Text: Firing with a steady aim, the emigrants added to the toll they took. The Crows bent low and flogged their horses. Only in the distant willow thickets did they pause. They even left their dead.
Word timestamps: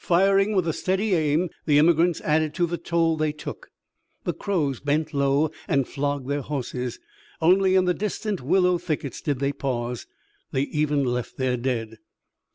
Firing 0.00 0.54
with 0.56 0.66
a 0.66 0.72
steady 0.72 1.14
aim, 1.14 1.50
the 1.66 1.78
emigrants 1.78 2.22
added 2.22 2.54
to 2.54 2.64
the 2.66 2.78
toll 2.78 3.18
they 3.18 3.32
took. 3.32 3.68
The 4.24 4.32
Crows 4.32 4.80
bent 4.80 5.12
low 5.12 5.50
and 5.68 5.86
flogged 5.86 6.26
their 6.26 6.40
horses. 6.40 6.98
Only 7.42 7.74
in 7.74 7.84
the 7.84 7.92
distant 7.92 8.40
willow 8.40 8.78
thickets 8.78 9.20
did 9.20 9.40
they 9.40 9.52
pause. 9.52 10.06
They 10.52 10.62
even 10.62 11.04
left 11.04 11.36
their 11.36 11.58
dead. 11.58 11.98